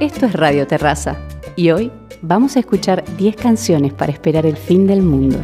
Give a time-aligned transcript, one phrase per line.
[0.00, 1.18] Esto es Radio Terraza
[1.56, 1.92] y hoy
[2.22, 5.38] vamos a escuchar 10 canciones para esperar el fin del mundo.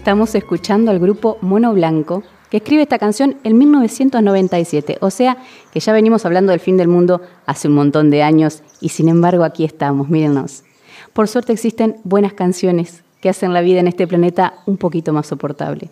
[0.00, 5.36] Estamos escuchando al grupo Mono Blanco, que escribe esta canción en 1997, o sea
[5.74, 9.10] que ya venimos hablando del fin del mundo hace un montón de años y sin
[9.10, 10.64] embargo aquí estamos, mírennos.
[11.12, 15.26] Por suerte existen buenas canciones que hacen la vida en este planeta un poquito más
[15.26, 15.90] soportable.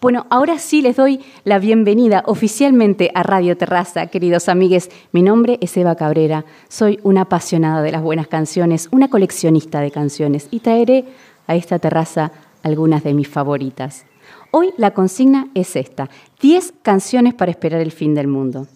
[0.00, 4.90] Bueno, ahora sí les doy la bienvenida oficialmente a Radio Terraza, queridos amigues.
[5.12, 9.92] Mi nombre es Eva Cabrera, soy una apasionada de las buenas canciones, una coleccionista de
[9.92, 11.04] canciones y traeré
[11.46, 12.32] a esta terraza
[12.64, 14.04] algunas de mis favoritas.
[14.50, 16.10] Hoy la consigna es esta,
[16.40, 18.66] 10 canciones para esperar el fin del mundo.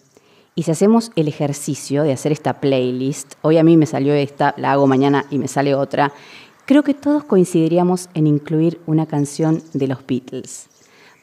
[0.55, 4.53] Y si hacemos el ejercicio de hacer esta playlist, hoy a mí me salió esta,
[4.57, 6.13] la hago mañana y me sale otra,
[6.65, 10.69] creo que todos coincidiríamos en incluir una canción de los Beatles.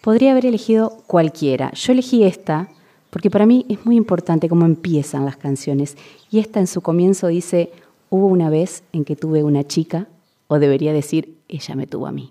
[0.02, 1.70] Podría haber elegido cualquiera.
[1.72, 2.68] Yo elegí esta
[3.10, 5.96] porque para mí es muy importante cómo empiezan las canciones.
[6.30, 7.70] Y esta en su comienzo dice,
[8.10, 10.06] hubo una vez en que tuve una chica,
[10.48, 12.30] o debería decir, ella me tuvo a mí.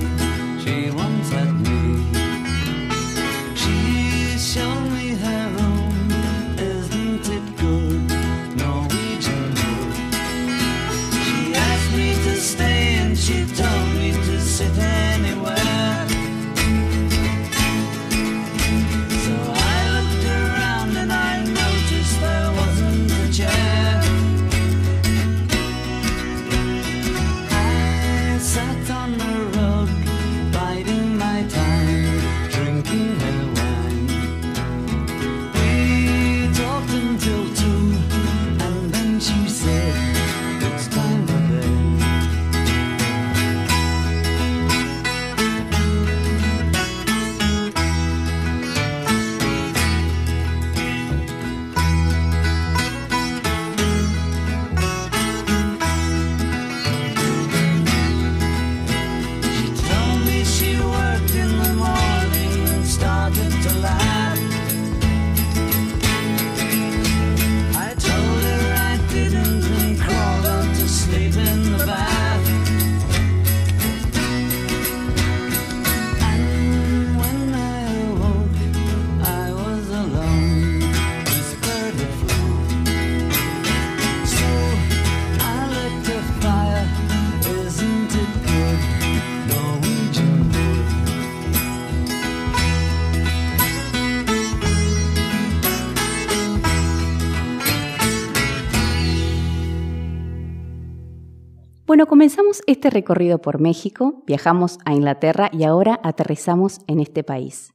[101.91, 107.73] Bueno, comenzamos este recorrido por México, viajamos a Inglaterra y ahora aterrizamos en este país.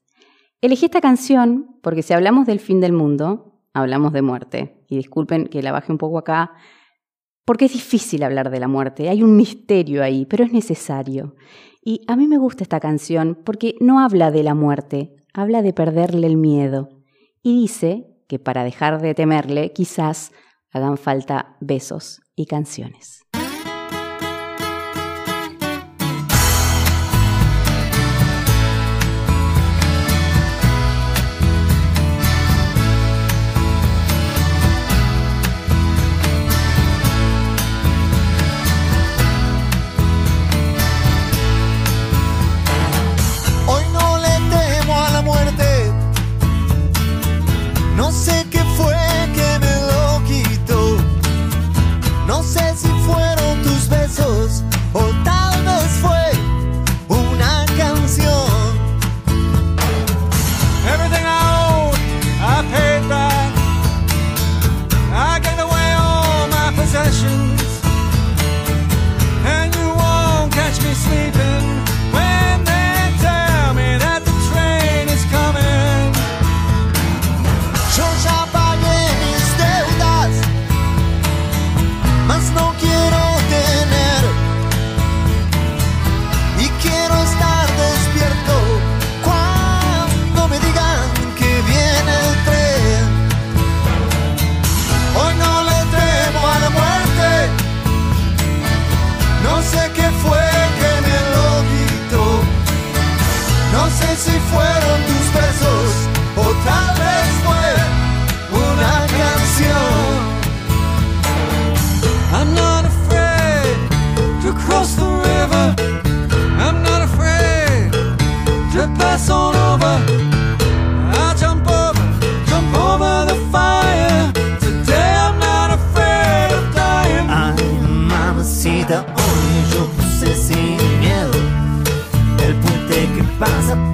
[0.62, 4.82] Elegí esta canción porque si hablamos del fin del mundo, hablamos de muerte.
[4.88, 6.54] Y disculpen que la baje un poco acá,
[7.44, 11.34] porque es difícil hablar de la muerte, hay un misterio ahí, pero es necesario.
[11.84, 15.74] Y a mí me gusta esta canción porque no habla de la muerte, habla de
[15.74, 16.88] perderle el miedo.
[17.42, 20.32] Y dice que para dejar de temerle quizás
[20.72, 23.25] hagan falta besos y canciones.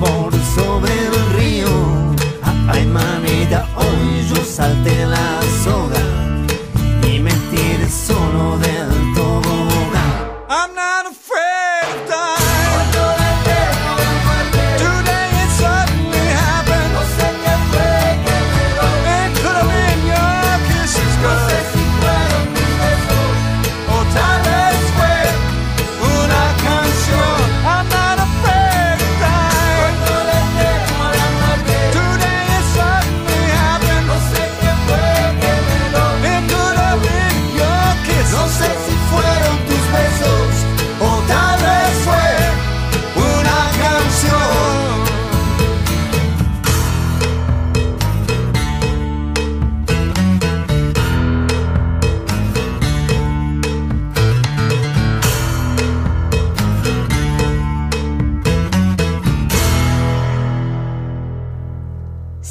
[0.00, 1.68] por sobre el río.
[2.68, 5.91] Ay, manita, hoy yo salté la zona.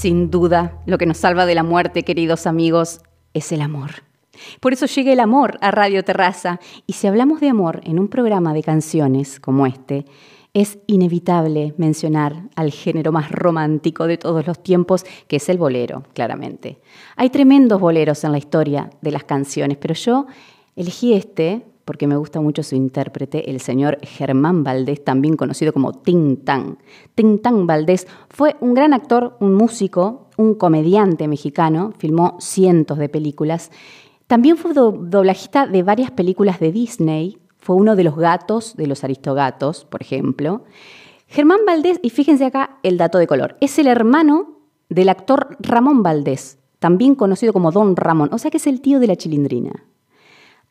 [0.01, 3.01] Sin duda, lo que nos salva de la muerte, queridos amigos,
[3.35, 3.91] es el amor.
[4.59, 6.59] Por eso llega el amor a Radio Terraza.
[6.87, 10.05] Y si hablamos de amor en un programa de canciones como este,
[10.55, 16.01] es inevitable mencionar al género más romántico de todos los tiempos, que es el bolero,
[16.15, 16.81] claramente.
[17.15, 20.25] Hay tremendos boleros en la historia de las canciones, pero yo
[20.75, 25.93] elegí este porque me gusta mucho su intérprete, el señor Germán Valdés, también conocido como
[25.93, 26.77] Tintán.
[27.15, 33.71] Tintán Valdés fue un gran actor, un músico, un comediante mexicano, filmó cientos de películas.
[34.27, 39.03] También fue doblajista de varias películas de Disney, fue uno de los gatos de los
[39.03, 40.63] aristogatos, por ejemplo.
[41.27, 44.57] Germán Valdés, y fíjense acá el dato de color, es el hermano
[44.89, 48.99] del actor Ramón Valdés, también conocido como Don Ramón, o sea que es el tío
[48.99, 49.85] de la chilindrina.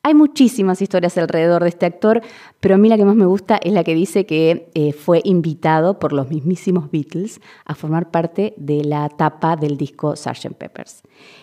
[0.03, 2.23] Hay muchísimas historias alrededor de este actor,
[2.59, 5.21] pero a mí la que más me gusta es la que dice que eh, fue
[5.25, 10.55] invitado por los mismísimos Beatles a formar parte de la tapa del disco Sgt.
[10.55, 11.03] Peppers.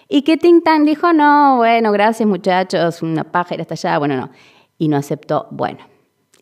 [0.10, 4.32] Y que Tintan dijo, no, bueno, gracias muchachos, una pájara está allá, bueno, no.
[4.80, 5.80] Y no aceptó, bueno,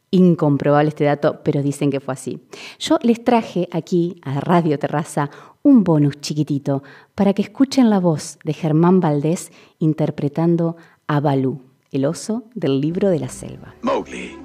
[0.10, 2.48] incomprobable este dato, pero dicen que fue así.
[2.80, 5.30] Yo les traje aquí a Radio Terraza
[5.64, 6.82] un bonus chiquitito
[7.14, 11.65] para que escuchen la voz de Germán Valdés interpretando a Balú
[11.96, 13.76] el oso del libro de la selva.
[13.82, 14.38] Mowgli,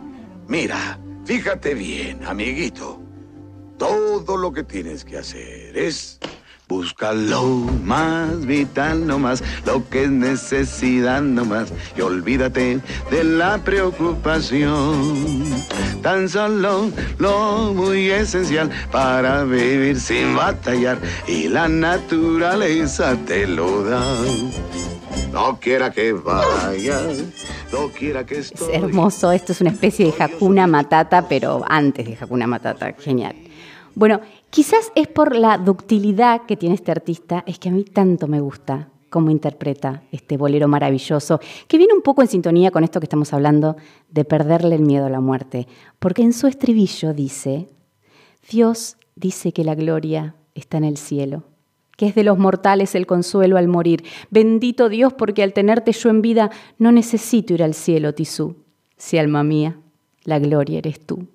[0.48, 3.00] mira, fíjate bien, amiguito.
[3.78, 6.20] Todo lo que tienes que hacer es
[6.70, 7.44] Busca lo
[7.84, 12.78] más vital nomás, lo que es necesidad nomás, y olvídate
[13.10, 15.42] de la preocupación.
[16.00, 24.00] Tan solo lo muy esencial para vivir sin batallar, y la naturaleza te lo da.
[25.32, 27.00] No quiera que vaya,
[27.72, 32.18] no quiera que Es hermoso, esto es una especie de Hakuna Matata, pero antes de
[32.20, 33.36] Hakuna Matata, genial.
[33.94, 34.20] Bueno,
[34.50, 38.40] quizás es por la ductilidad que tiene este artista, es que a mí tanto me
[38.40, 43.06] gusta cómo interpreta este bolero maravilloso, que viene un poco en sintonía con esto que
[43.06, 43.76] estamos hablando
[44.08, 45.68] de perderle el miedo a la muerte,
[45.98, 47.68] porque en su estribillo dice,
[48.50, 51.44] Dios dice que la gloria está en el cielo,
[52.00, 54.04] que es de los mortales el consuelo al morir.
[54.30, 58.56] Bendito Dios, porque al tenerte yo en vida no necesito ir al cielo, Tisú.
[58.96, 59.76] Si alma mía,
[60.24, 61.26] la gloria eres tú.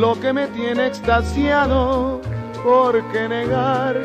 [0.00, 2.22] Lo que me tiene extasiado,
[2.64, 4.00] ¿por qué negar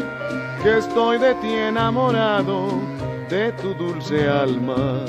[0.62, 2.68] que estoy de ti enamorado,
[3.30, 5.06] de tu dulce alma,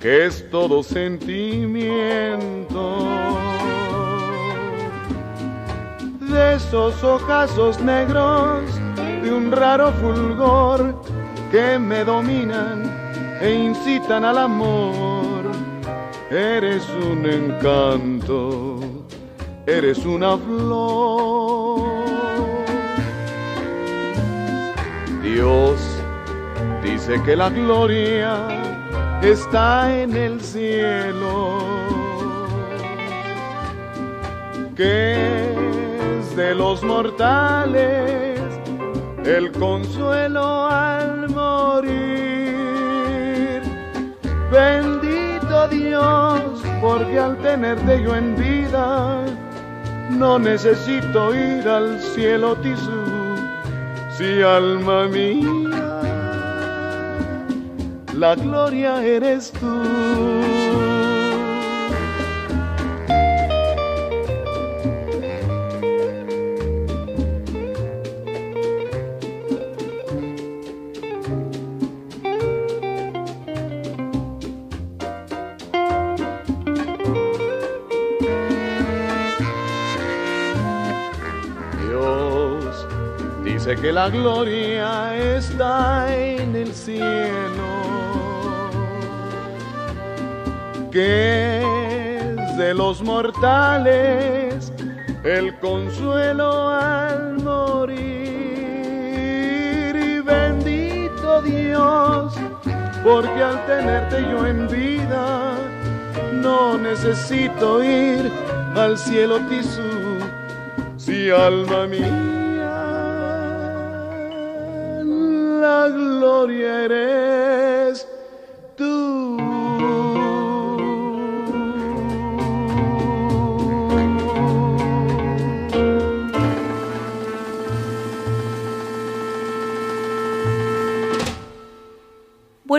[0.00, 2.96] que es todo sentimiento?
[6.20, 8.64] De esos ojazos negros,
[9.22, 11.00] de un raro fulgor
[11.52, 12.90] que me dominan
[13.40, 15.44] e incitan al amor.
[16.28, 18.69] Eres un encanto,
[19.78, 21.80] eres una flor.
[25.22, 25.78] Dios
[26.82, 28.48] dice que la gloria
[29.22, 31.58] está en el cielo,
[34.76, 35.50] que
[36.18, 38.40] es de los mortales
[39.24, 42.10] el consuelo al morir.
[45.68, 49.24] Dios, porque al tenerte yo en vida,
[50.18, 53.36] no necesito ir al cielo tisú,
[54.16, 56.00] si alma mía,
[58.14, 60.59] la gloria eres tú.
[83.76, 87.68] Que la gloria está en el cielo,
[90.90, 94.72] que es de los mortales
[95.22, 97.98] el consuelo al morir.
[99.94, 102.34] Y bendito Dios,
[103.04, 105.54] porque al tenerte yo en vida,
[106.32, 108.32] no necesito ir
[108.74, 110.18] al cielo tisú,
[110.96, 112.29] si alma mía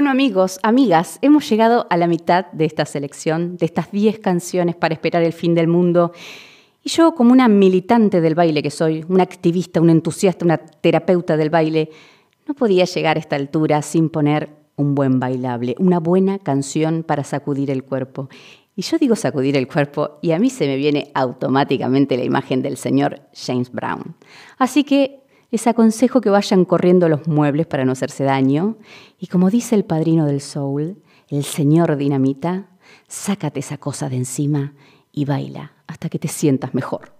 [0.01, 4.75] Bueno amigos, amigas, hemos llegado a la mitad de esta selección, de estas 10 canciones
[4.75, 6.11] para esperar el fin del mundo.
[6.81, 11.37] Y yo, como una militante del baile que soy, una activista, una entusiasta, una terapeuta
[11.37, 11.91] del baile,
[12.47, 17.23] no podía llegar a esta altura sin poner un buen bailable, una buena canción para
[17.23, 18.27] sacudir el cuerpo.
[18.75, 22.63] Y yo digo sacudir el cuerpo y a mí se me viene automáticamente la imagen
[22.63, 24.15] del señor James Brown.
[24.57, 25.20] Así que
[25.51, 28.77] les aconsejo que vayan corriendo los muebles para no hacerse daño
[29.19, 32.69] y como dice el padrino del soul, el señor Dinamita,
[33.07, 34.73] sácate esa cosa de encima
[35.11, 37.13] y baila hasta que te sientas mejor.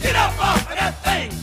[0.00, 1.39] Get up off of that thing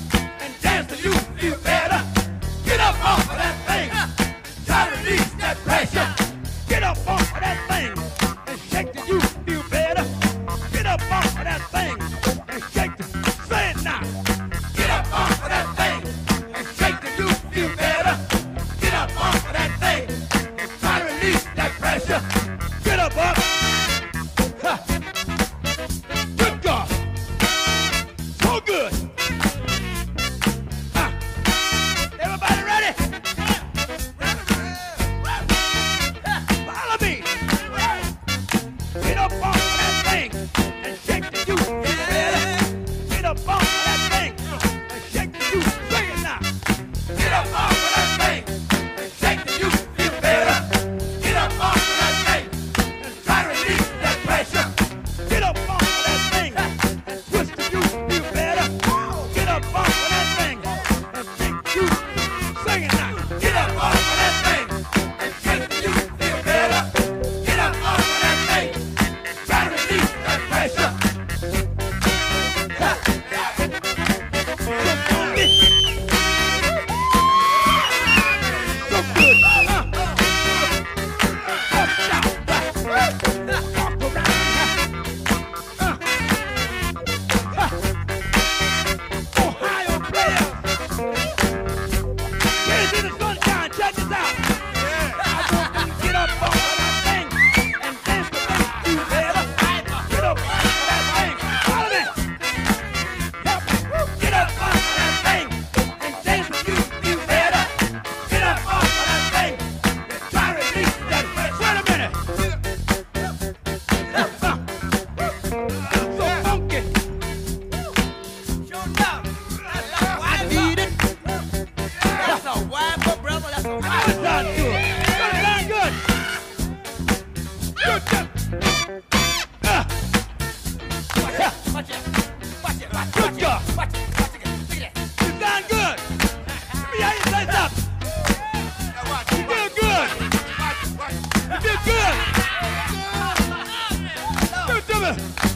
[145.07, 145.47] Alabama.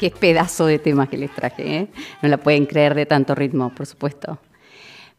[0.00, 1.88] Qué pedazo de temas que les traje, ¿eh?
[2.22, 4.38] No la pueden creer de tanto ritmo, por supuesto.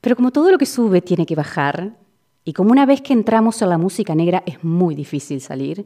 [0.02, 2.00] Pero como todo lo que sube tiene que bajar,
[2.44, 5.86] y como una vez que entramos en la música negra es muy difícil salir,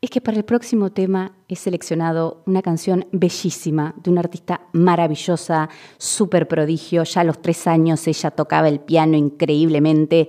[0.00, 5.68] es que para el próximo tema he seleccionado una canción bellísima de una artista maravillosa,
[5.96, 7.04] súper prodigio.
[7.04, 10.28] Ya a los tres años ella tocaba el piano increíblemente,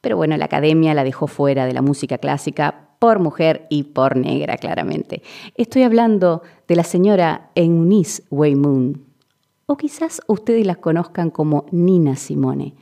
[0.00, 4.16] pero bueno, la academia la dejó fuera de la música clásica por mujer y por
[4.16, 5.20] negra, claramente.
[5.56, 9.04] Estoy hablando de la señora Eunice Waymoon,
[9.66, 12.72] o quizás ustedes la conozcan como Nina Simone.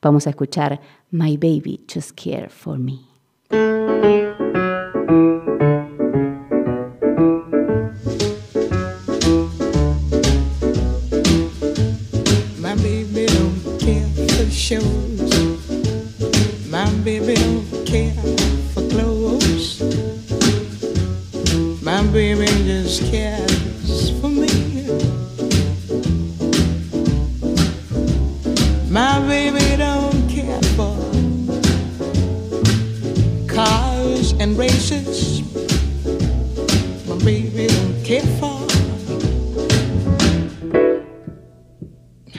[0.00, 3.00] Vamos a escuchar My Baby Just Care for Me.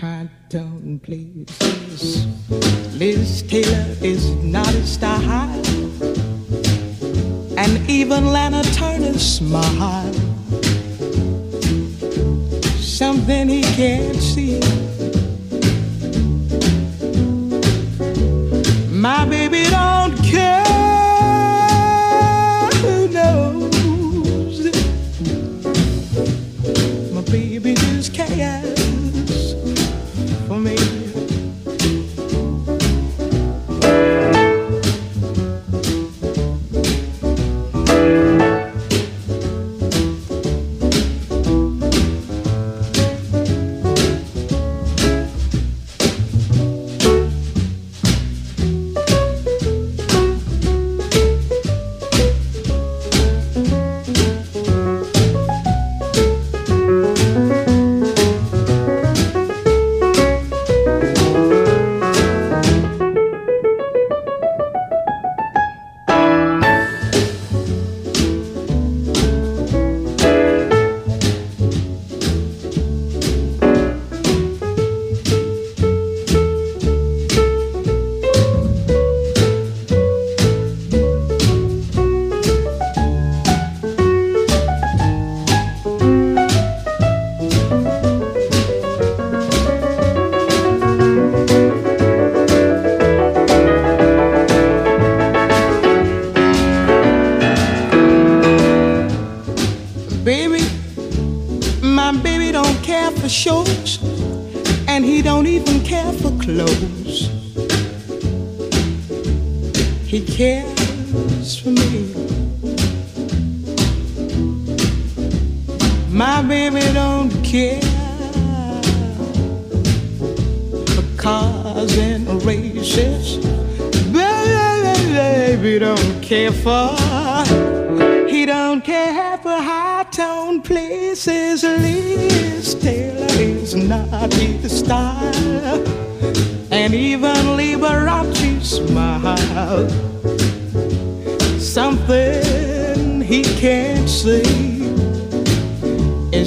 [0.04, 2.28] High tone places.
[3.00, 5.63] Liz Taylor is not a style,
[7.58, 10.13] and even Lana Turner's smile.
[12.82, 14.83] Something he can't see.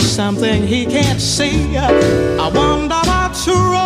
[0.07, 1.77] Something he can't see.
[1.77, 3.86] I wonder what's wrong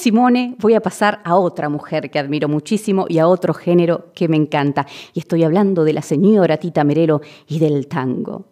[0.00, 4.28] Simone voy a pasar a otra mujer que admiro muchísimo y a otro género que
[4.28, 4.86] me encanta.
[5.12, 8.46] Y estoy hablando de la señora Tita Merelo y del tango.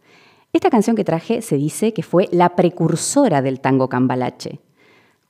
[0.53, 4.61] Esta canción que traje se dice que fue la precursora del tango cambalache.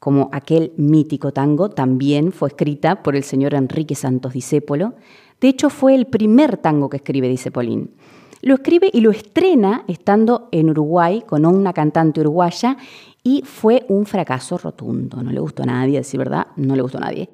[0.00, 4.94] Como aquel mítico tango, también fue escrita por el señor Enrique Santos Discépolo.
[5.40, 7.92] De hecho, fue el primer tango que escribe Discepolín.
[8.40, 12.76] Lo escribe y lo estrena estando en Uruguay con una cantante uruguaya
[13.22, 15.22] y fue un fracaso rotundo.
[15.22, 17.30] No le gustó a nadie, decir verdad, no le gustó a nadie.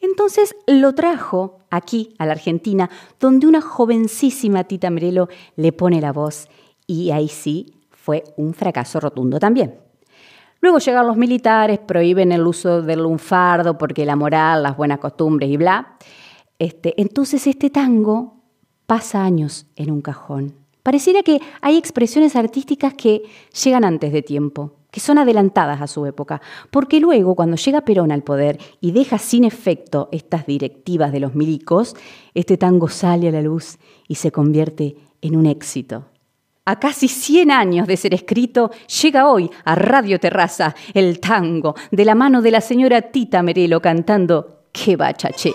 [0.00, 6.12] Entonces lo trajo aquí, a la Argentina, donde una jovencísima Tita Merelo le pone la
[6.12, 6.48] voz
[6.86, 9.78] y ahí sí fue un fracaso rotundo también.
[10.60, 15.50] Luego llegan los militares, prohíben el uso del lunfardo porque la moral, las buenas costumbres
[15.50, 15.96] y bla.
[16.58, 18.42] Este, entonces este tango
[18.86, 20.54] pasa años en un cajón.
[20.82, 23.22] Pareciera que hay expresiones artísticas que
[23.62, 28.12] llegan antes de tiempo, que son adelantadas a su época, porque luego cuando llega Perón
[28.12, 31.96] al poder y deja sin efecto estas directivas de los milicos,
[32.32, 36.04] este tango sale a la luz y se convierte en un éxito.
[36.64, 38.70] A casi 100 años de ser escrito,
[39.02, 43.82] llega hoy a Radio Terraza el tango de la mano de la señora Tita Merelo
[43.82, 45.54] cantando ¡Qué bachaché!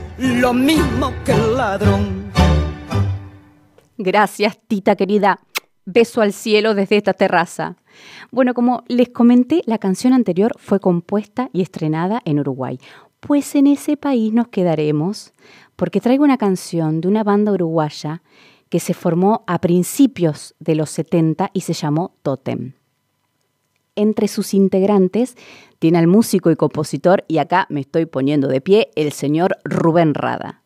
[0.21, 2.31] lo mismo que el ladrón.
[3.97, 5.39] Gracias, tita querida.
[5.85, 7.75] Beso al cielo desde esta terraza.
[8.31, 12.79] Bueno, como les comenté, la canción anterior fue compuesta y estrenada en Uruguay.
[13.19, 15.33] Pues en ese país nos quedaremos
[15.75, 18.21] porque traigo una canción de una banda uruguaya
[18.69, 22.73] que se formó a principios de los 70 y se llamó Totem.
[23.95, 25.35] Entre sus integrantes
[25.79, 30.13] tiene al músico y compositor, y acá me estoy poniendo de pie, el señor Rubén
[30.13, 30.61] Rada.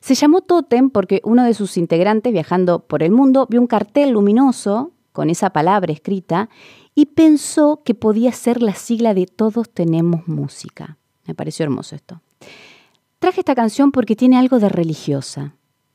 [0.00, 4.10] Se llamó Totem porque uno de sus integrantes, viajando por el mundo, vio un cartel
[4.10, 6.50] luminoso con esa palabra escrita
[6.94, 10.98] y pensó que podía ser la sigla de Todos tenemos música.
[11.26, 12.20] Me pareció hermoso esto.
[13.18, 15.54] Traje esta canción porque tiene algo de religiosa.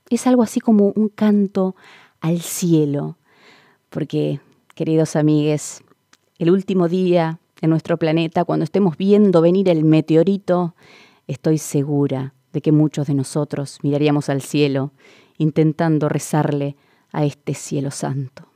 [0.09, 1.75] Es algo así como un canto
[2.21, 3.17] al cielo.
[3.89, 4.39] Porque,
[4.73, 5.83] queridos amigues,
[6.39, 10.73] el último día en nuestro planeta, cuando estemos viendo venir el meteorito,
[11.27, 14.91] estoy segura de que muchos de nosotros miraríamos al cielo
[15.37, 16.77] intentando rezarle
[17.11, 18.47] a este cielo santo.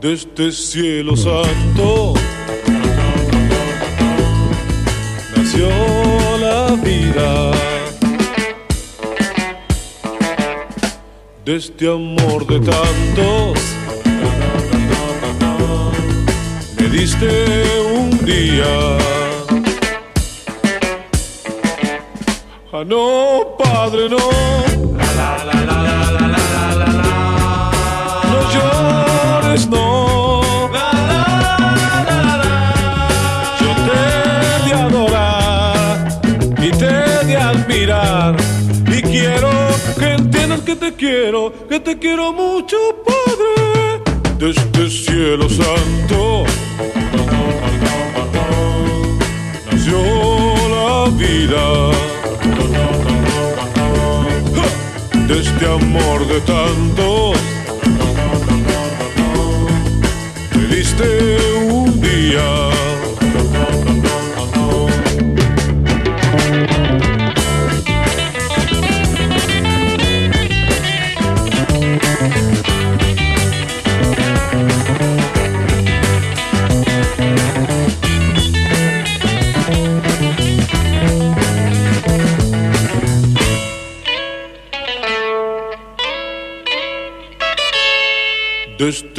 [0.00, 2.14] De este cielo santo
[5.36, 5.68] nació
[6.38, 7.57] la vida.
[11.48, 13.58] De este amor de tantos
[16.78, 18.98] me diste un día.
[22.70, 25.87] Ah, no, Padre, no.
[40.78, 44.02] Te quiero, que te quiero mucho, Padre.
[44.38, 46.44] Desde este cielo santo
[49.70, 49.98] nació
[50.76, 51.90] la vida.
[55.26, 57.36] De este amor de tantos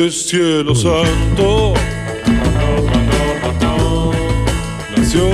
[0.08, 1.74] este cielo santo.
[4.96, 5.28] Nació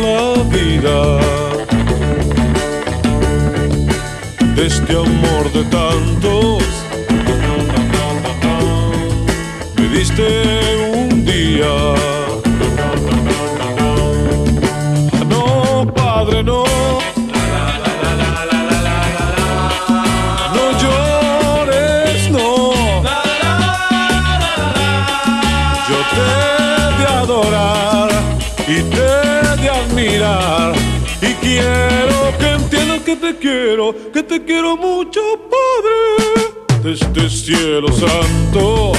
[0.00, 1.20] la vida.
[4.56, 6.41] De este amor de tantos
[34.12, 38.92] que te quiero mucho, Padre, de este cielo santo.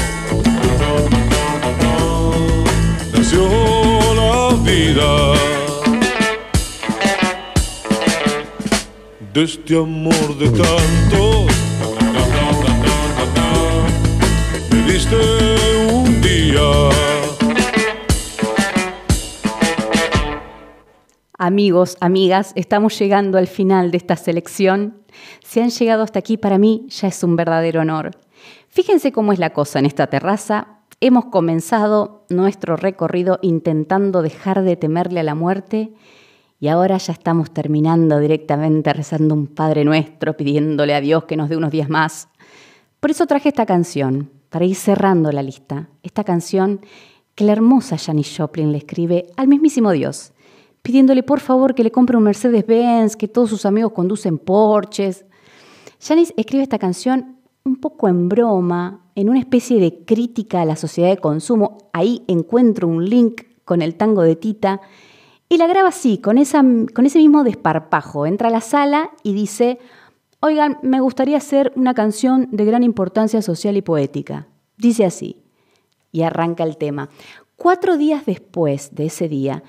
[3.14, 3.48] Nació
[4.16, 5.34] la vida
[9.34, 11.46] de este amor de tantos.
[14.70, 15.43] Me diste
[21.54, 25.04] Amigos, amigas, estamos llegando al final de esta selección.
[25.44, 28.10] Si han llegado hasta aquí, para mí ya es un verdadero honor.
[28.70, 30.80] Fíjense cómo es la cosa en esta terraza.
[31.00, 35.94] Hemos comenzado nuestro recorrido intentando dejar de temerle a la muerte
[36.60, 41.50] y ahora ya estamos terminando directamente rezando un Padre Nuestro, pidiéndole a Dios que nos
[41.50, 42.30] dé unos días más.
[43.00, 45.88] Por eso traje esta canción, para ir cerrando la lista.
[46.02, 46.82] Esta canción
[47.36, 50.33] que la hermosa Janis Joplin le escribe al mismísimo Dios
[50.84, 55.26] pidiéndole por favor que le compre un Mercedes-Benz, que todos sus amigos conducen Porsches.
[56.00, 60.76] Janis escribe esta canción un poco en broma, en una especie de crítica a la
[60.76, 61.78] sociedad de consumo.
[61.94, 64.82] Ahí encuentro un link con el tango de Tita
[65.48, 66.62] y la graba así, con, esa,
[66.94, 68.26] con ese mismo desparpajo.
[68.26, 69.80] Entra a la sala y dice,
[70.42, 74.48] oigan, me gustaría hacer una canción de gran importancia social y poética.
[74.78, 75.44] Dice así,
[76.12, 77.10] y arranca el tema.
[77.56, 79.64] Cuatro días después de ese día,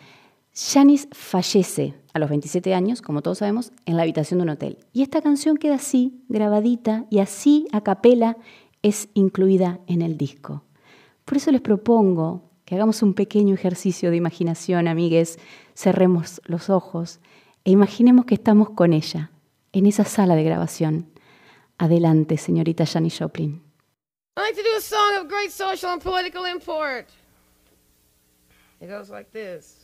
[0.54, 4.78] Janis fallece a los 27 años, como todos sabemos, en la habitación de un hotel.
[4.92, 8.36] Y esta canción queda así, grabadita, y así a capela
[8.82, 10.62] es incluida en el disco.
[11.24, 15.40] Por eso les propongo que hagamos un pequeño ejercicio de imaginación, amigues,
[15.74, 17.18] cerremos los ojos
[17.64, 19.32] e imaginemos que estamos con ella,
[19.72, 21.10] en esa sala de grabación.
[21.78, 23.60] Adelante, señorita Janis Joplin.
[24.36, 27.08] I'd like to do a song of great social and political import.
[28.80, 29.83] It goes like this.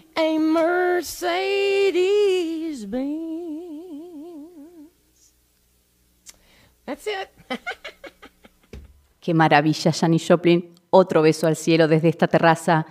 [6.85, 7.29] a.
[9.19, 10.73] Qué maravilla, Janis Joplin.
[10.89, 12.85] Otro beso al cielo desde esta terraza.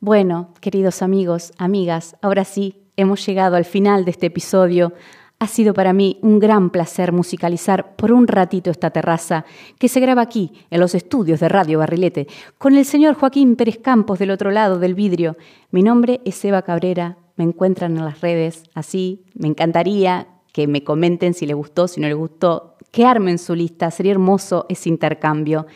[0.00, 4.92] Bueno, queridos amigos, amigas, ahora sí, hemos llegado al final de este episodio.
[5.38, 9.44] Ha sido para mí un gran placer musicalizar por un ratito esta terraza
[9.78, 12.26] que se graba aquí, en los estudios de Radio Barrilete,
[12.56, 15.36] con el señor Joaquín Pérez Campos del otro lado del vidrio.
[15.70, 19.24] Mi nombre es Eva Cabrera, me encuentran en las redes así.
[19.34, 23.54] Me encantaría que me comenten si les gustó, si no les gustó, que armen su
[23.54, 25.66] lista, sería hermoso ese intercambio.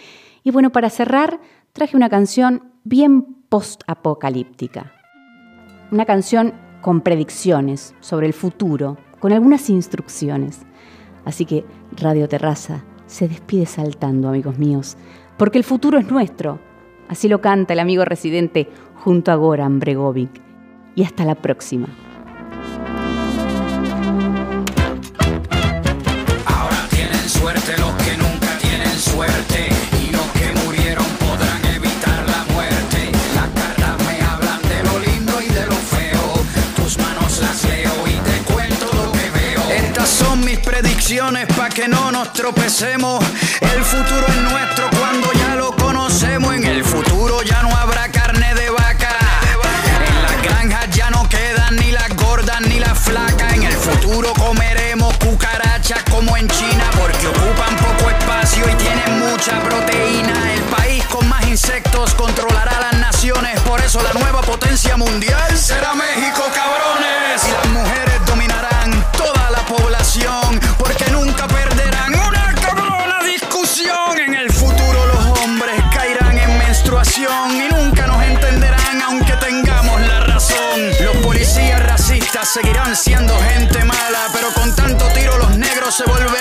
[0.42, 1.38] Y bueno, para cerrar,
[1.74, 4.94] traje una canción bien post-apocalíptica.
[5.92, 10.60] Una canción con predicciones sobre el futuro, con algunas instrucciones.
[11.24, 11.64] Así que
[11.96, 14.96] Radio Terraza se despide saltando, amigos míos,
[15.36, 16.58] porque el futuro es nuestro.
[17.08, 20.30] Así lo canta el amigo residente junto a Goran Bregovic.
[20.94, 21.88] Y hasta la próxima.
[41.10, 43.24] Mis predicciones para que no nos tropecemos.
[43.60, 46.54] El futuro es nuestro cuando ya lo conocemos.
[46.54, 49.16] En el futuro ya no habrá carne de vaca.
[50.06, 53.54] En las granjas ya no quedan ni las gordas ni las flacas.
[53.54, 59.60] En el futuro comeremos cucarachas como en China porque ocupan poco espacio y tienen mucha
[59.62, 60.54] proteína.
[60.54, 63.58] El país con más insectos controlará las naciones.
[63.60, 65.39] Por eso la nueva potencia mundial
[82.52, 86.39] seguirán siendo gente mala, pero con tanto tiro los negros se volverán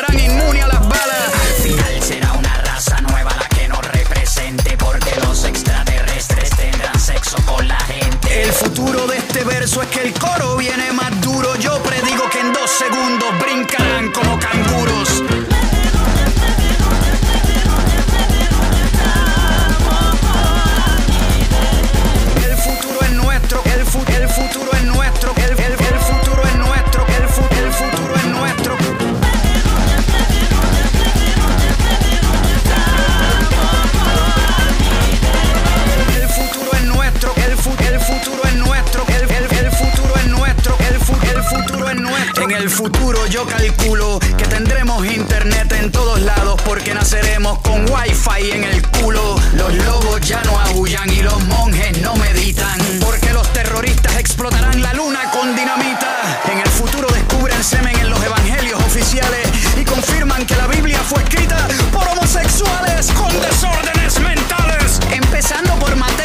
[42.49, 48.49] En el futuro yo calculo que tendremos internet en todos lados porque naceremos con wifi
[48.51, 49.35] en el culo.
[49.53, 54.95] Los lobos ya no aullan y los monjes no meditan porque los terroristas explotarán la
[54.95, 56.41] luna con dinamita.
[56.51, 59.47] En el futuro descubren semen en los evangelios oficiales
[59.79, 64.99] y confirman que la Biblia fue escrita por homosexuales con desórdenes mentales.
[65.11, 66.18] Empezando por Mateo.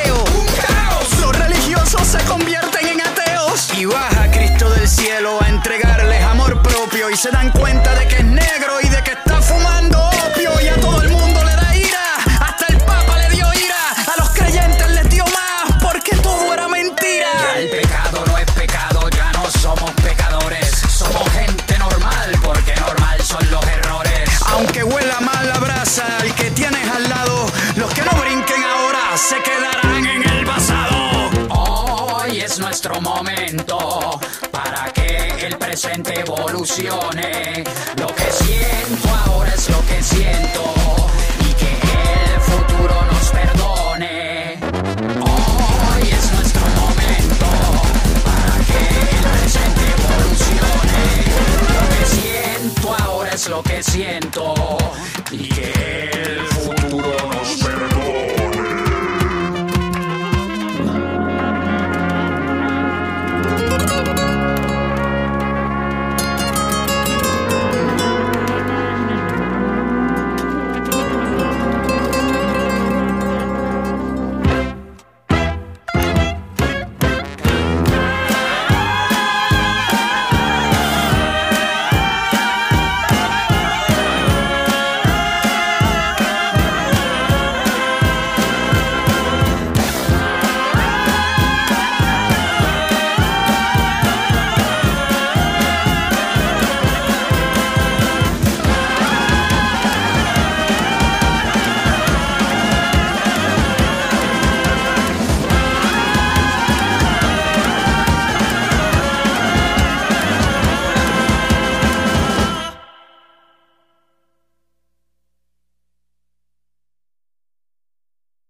[7.17, 8.25] Se dan cuenta de que es
[36.77, 40.75] Lo que siento ahora es lo que siento.
[41.49, 44.59] Y que el futuro nos perdone.
[45.21, 47.47] Hoy es nuestro momento
[48.25, 51.03] para que el presente evolucione.
[51.71, 54.64] Lo que siento ahora es lo que siento.